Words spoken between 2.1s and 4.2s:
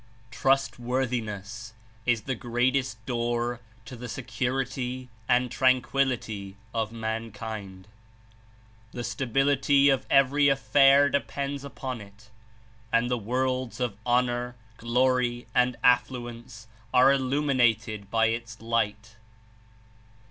the greatest door to the